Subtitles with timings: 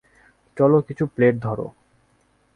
[0.57, 1.67] চলো, কিছু প্লেট ধরো।